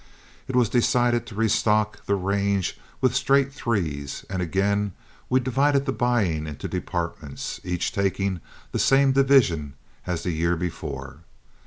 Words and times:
It 0.47 0.55
was 0.55 0.67
decided 0.67 1.27
to 1.27 1.35
restock 1.35 2.07
the 2.07 2.15
range 2.15 2.75
with 3.01 3.15
straight 3.15 3.53
threes, 3.53 4.25
and 4.31 4.39
we 4.39 4.45
again 4.45 4.93
divided 5.43 5.85
the 5.85 5.91
buying 5.91 6.47
into 6.47 6.67
departments, 6.67 7.61
each 7.63 7.91
taking 7.91 8.41
the 8.71 8.79
same 8.79 9.11
division 9.11 9.75
as 10.07 10.23
the 10.23 10.31
year 10.31 10.55
before. 10.55 11.19